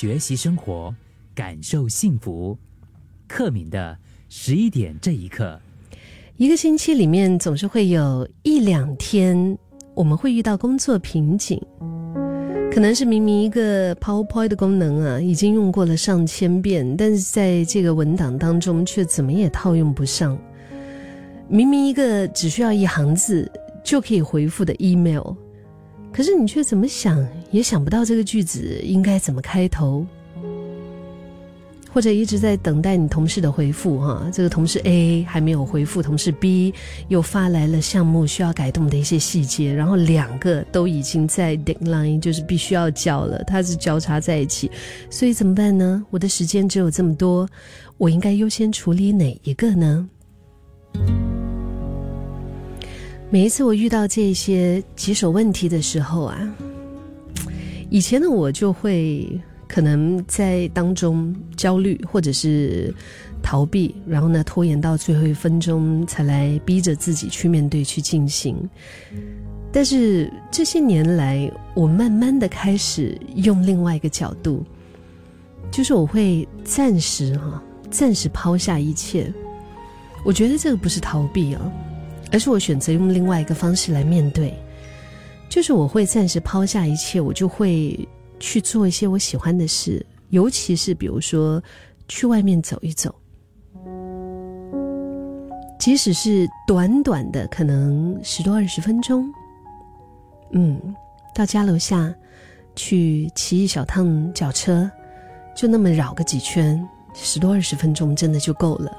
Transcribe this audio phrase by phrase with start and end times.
[0.00, 0.94] 学习生活，
[1.34, 2.56] 感受幸福。
[3.28, 3.98] 克敏的
[4.30, 5.60] 十一点这一刻，
[6.38, 9.58] 一个星期里面总是会有一两天，
[9.94, 11.60] 我们会遇到工作瓶颈。
[12.72, 20.38] 可能是明明一个 PowerPoint 的功能啊，已经用过了上千遍，但是在这个文档当中却怎么也套用不上。
[21.46, 23.52] 明明一个只需要一行字
[23.84, 25.34] 就可以回复的 email，
[26.12, 30.06] 可是你却怎么想也想不到这个句子应该怎么开头。
[31.92, 36.72] 或者一直在等待你同事的回复，哈，这个同事 A 还没有回复，同事 B
[37.08, 44.70] 又发来了项目需要改动的一些细节，然后两个都已经在 deadline，就是必须要交了，它是交叉在一起，
[45.10, 46.04] 所以怎么办呢？
[46.10, 47.48] 我的时间只有这么多，
[47.98, 50.08] 我应该优先处理哪一个呢？
[53.30, 56.54] 每一次我遇到这些棘手问题的时候啊，
[57.88, 59.40] 以前的我就会。
[59.72, 62.92] 可能在当中焦虑，或者是
[63.40, 68.68] 逃避，然后呢拖延到最后一分钟才来逼着自己去面对、去进行。
[69.70, 74.64] 但是这些年来，我慢慢的开始用另外一个角度，
[75.70, 79.32] 就是我会暂时哈，暂时抛下一切。
[80.24, 81.72] 我觉得这个不是逃避啊，
[82.32, 84.54] 而是我选择用另外一个方式来面对，
[85.48, 88.08] 就是我会暂时抛下一切，我就会。
[88.42, 91.62] 去做一些我喜欢的事，尤其是比如说
[92.08, 93.14] 去外面走一走，
[95.78, 99.30] 即使是短短的，可能十多二十分钟，
[100.52, 100.80] 嗯，
[101.34, 102.14] 到家楼下
[102.74, 104.90] 去骑一小趟脚车，
[105.54, 108.90] 就那么绕个几圈，十多二十分钟真的就够了。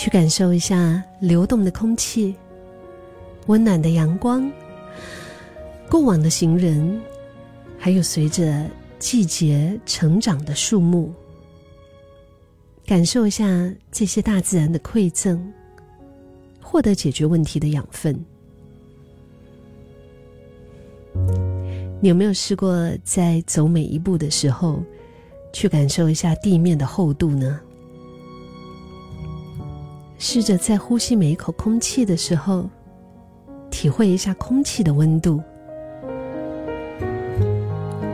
[0.00, 2.34] 去感受一下流动的空气，
[3.48, 4.50] 温暖的阳光，
[5.90, 6.98] 过往的行人。
[7.78, 8.66] 还有随着
[8.98, 11.12] 季节成长的树木，
[12.86, 13.44] 感受一下
[13.92, 15.52] 这些大自然的馈赠，
[16.62, 18.18] 获得解决问题的养分。
[22.00, 24.82] 你有没有试过在走每一步的时候，
[25.52, 27.60] 去感受一下地面的厚度呢？
[30.22, 32.68] 试着在呼吸每一口空气的时候，
[33.70, 35.42] 体会一下空气的温度。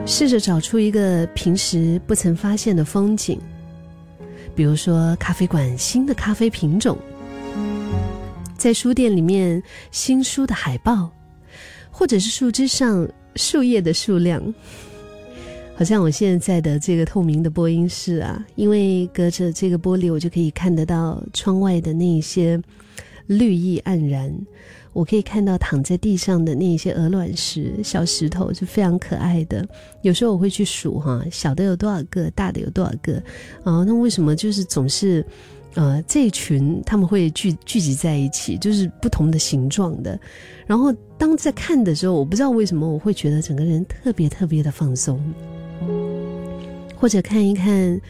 [0.06, 3.40] 试着找出一个平时不曾发现的风景，
[4.54, 6.96] 比如说咖啡馆新的咖啡品种，
[8.56, 11.10] 在书店里面新书的海报，
[11.90, 14.40] 或者是树枝上树叶的数量。
[15.78, 22.58] 好像我现在的这个透明的播音室啊，因为隔着这个玻璃，我就可以看得到窗外的那些
[23.26, 24.34] 绿意盎然。
[24.94, 29.68] 我可以看到躺在地上的那些鹅卵石、小石头是非常可爱的。
[30.00, 33.16] 有时候我会去数哈，小的有多少个，大的有多少个。
[33.62, 35.22] 啊，那为什么就是总是，
[35.74, 40.18] 呃，这一群他们会聚聚集在一起，就是不同的形状的。
[40.66, 45.22] 然后当在看的时候，我不知道为什么我会觉得整个人特别特别的放松。
[46.96, 48.00] 或者看一看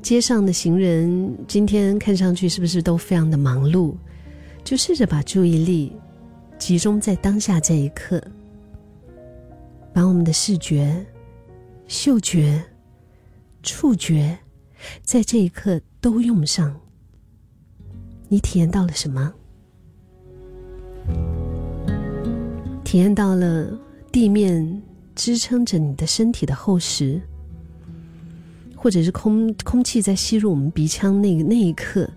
[0.00, 3.94] 街上的行人，今天看上去是不是都非常的忙碌？
[4.64, 5.92] 就试着把注意力。
[6.58, 8.20] 集中在当下这一刻，
[9.92, 11.06] 把我们的视觉、
[11.86, 12.60] 嗅觉、
[13.62, 14.36] 触觉，
[15.02, 16.80] 在这一刻都用上。
[18.28, 19.32] 你体验到了什么？
[22.82, 23.70] 体验到了
[24.10, 24.82] 地面
[25.14, 27.22] 支撑着你的身体的厚实，
[28.78, 32.08] 或者是空空气在吸入我们鼻腔那个那一刻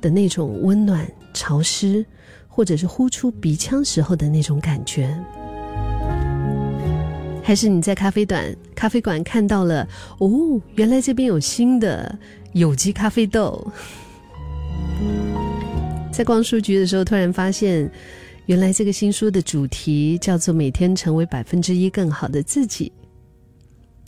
[0.00, 2.06] 的那种温暖潮湿。
[2.56, 5.12] 或者是呼出鼻腔时候的那种感觉，
[7.42, 9.84] 还是你在咖啡馆咖啡馆看到了
[10.18, 10.30] 哦，
[10.76, 12.16] 原来这边有新的
[12.52, 13.66] 有机咖啡豆。
[16.12, 17.90] 在逛书局的时候，突然发现，
[18.46, 22.92] 原来这个新书的主题叫做“每天成为百分之一更好的自己”，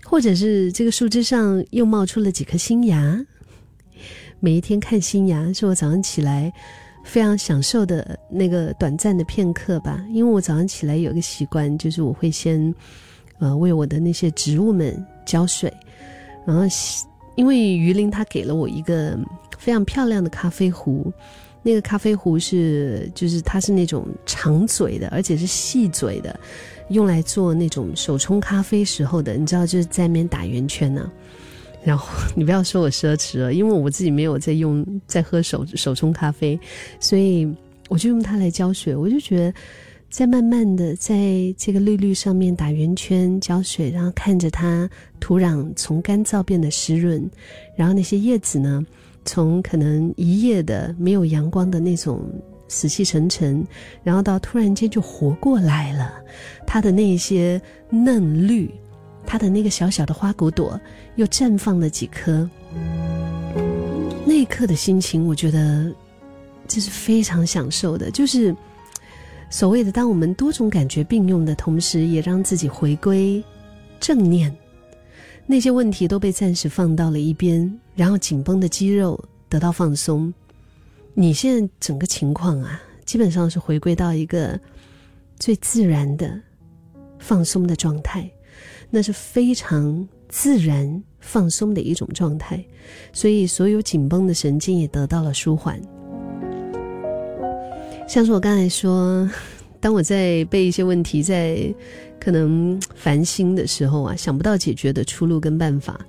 [0.08, 3.24] 或者是这个树枝上又冒出了几颗新芽。
[4.40, 6.52] 每一天看新芽，是我早上起来。
[7.04, 12.74] 非常享受的那个短暂的片刻吧，因为我早上起来有一个习惯，就是我会先，
[13.38, 15.72] 呃，为我的那些植物们浇水，
[16.44, 16.64] 然后，
[17.36, 19.16] 因为鱼林它给了我一个
[19.56, 21.12] 非常漂亮的咖啡壶，
[21.66, 26.38] 那个咖啡壶是，就是它是那种长嘴的，而且是细嘴的，
[26.90, 31.10] 用来做那种手冲咖啡时候的，你知道，就是在那边打圆圈呢。
[31.82, 36.56] 然后你不要说我奢侈了，因为我自己没有在用在喝手手冲咖啡，
[37.00, 37.52] 所以
[37.88, 38.94] 我就用它来浇水。
[38.94, 39.52] 我就觉得
[40.08, 47.28] 在慢慢的在这个绿绿上面打圆圈浇水，然后看着它土壤从干燥变得湿润，
[47.74, 48.86] 然后那些叶子呢，
[49.26, 52.24] 从可能一夜的没有阳光的那种
[52.68, 53.62] 死气沉沉，
[54.02, 56.14] 然后到突然间就活过来了，
[56.66, 58.70] 它的那些嫩绿，
[59.26, 60.80] 它的那个小小的花骨朵
[61.16, 62.48] 又绽放了几颗，
[64.24, 65.92] 那一刻的心情，我觉得
[66.66, 68.56] 这是非常享受的，就是。
[69.48, 73.40] 所谓的，当我们多种感觉并用的同时，也让自己回归
[74.00, 74.52] 正念，
[75.46, 80.32] 那些问题都被暂时放到了一边，然后紧绷的肌肉得到放松。
[81.14, 84.58] 你现在整个情况啊，基本上是回归到一个
[85.38, 86.38] 最自然的
[87.18, 88.28] 放松的状态，
[88.90, 92.62] 那是非常自然放松的一种状态，
[93.12, 95.80] 所以所有紧绷的神经也得到了舒缓。
[98.08, 99.28] 像是我刚才说，
[99.86, 101.72] 当我在被一些问题在
[102.18, 106.00] 可能烦心的时候啊，想不到解决的出路跟办法，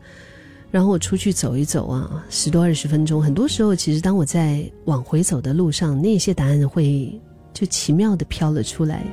[0.72, 7.22] 然后我出去走一走啊，十多二十分钟，很多时候其实当我在往回走的路上，那些答案会
[7.54, 9.06] 就奇妙的飘了出来，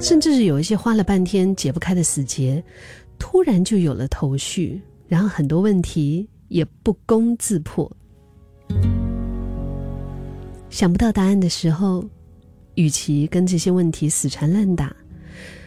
[0.00, 2.62] 甚至是有一些花了半天解不开的死结，
[3.18, 7.90] 突然就有了头绪，然后很多问题也不攻自破。
[10.70, 12.04] 想不到答案的时候，
[12.76, 14.94] 与其跟这些问题死缠烂打，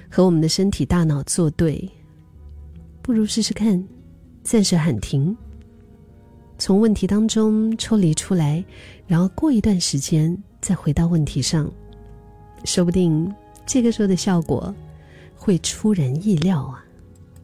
[0.09, 1.87] 和我们的身体大脑作对，
[3.01, 3.83] 不如试试看，
[4.41, 5.35] 暂时喊停，
[6.57, 8.63] 从问题当中抽离出来，
[9.05, 11.71] 然后过一段时间再回到问题上，
[12.63, 13.31] 说不定
[13.65, 14.73] 这个时候的效果
[15.35, 16.85] 会出人意料啊。